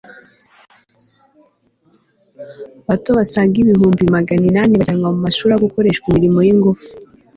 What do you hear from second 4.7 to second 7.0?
bajyanwa mu ishuri aho gukoreshwaimirimo y'ingufu